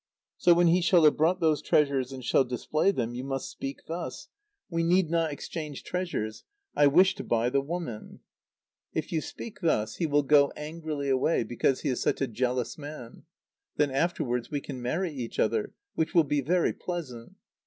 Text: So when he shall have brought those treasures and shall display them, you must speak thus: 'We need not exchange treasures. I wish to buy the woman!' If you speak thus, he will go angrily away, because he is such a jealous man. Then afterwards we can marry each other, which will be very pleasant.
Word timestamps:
So 0.39 0.55
when 0.55 0.65
he 0.65 0.81
shall 0.81 1.03
have 1.03 1.15
brought 1.15 1.39
those 1.41 1.61
treasures 1.61 2.11
and 2.11 2.25
shall 2.25 2.43
display 2.43 2.89
them, 2.89 3.13
you 3.13 3.23
must 3.23 3.51
speak 3.51 3.85
thus: 3.85 4.29
'We 4.71 4.81
need 4.81 5.11
not 5.11 5.31
exchange 5.31 5.83
treasures. 5.83 6.43
I 6.75 6.87
wish 6.87 7.13
to 7.13 7.23
buy 7.23 7.51
the 7.51 7.61
woman!' 7.61 8.21
If 8.93 9.11
you 9.11 9.21
speak 9.21 9.59
thus, 9.61 9.97
he 9.97 10.07
will 10.07 10.23
go 10.23 10.51
angrily 10.57 11.09
away, 11.09 11.43
because 11.43 11.81
he 11.81 11.89
is 11.89 12.01
such 12.01 12.19
a 12.19 12.25
jealous 12.27 12.79
man. 12.79 13.25
Then 13.75 13.91
afterwards 13.91 14.49
we 14.49 14.59
can 14.59 14.81
marry 14.81 15.13
each 15.13 15.37
other, 15.37 15.71
which 15.93 16.15
will 16.15 16.23
be 16.23 16.41
very 16.41 16.73
pleasant. 16.73 17.35